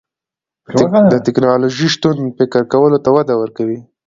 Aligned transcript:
د 1.13 1.13
تکنالوژۍ 1.25 1.87
شتون 1.93 2.17
فکر 2.37 2.61
کولو 2.71 2.97
ته 3.03 3.09
وده 3.15 3.33
ورکوي. 3.41 3.79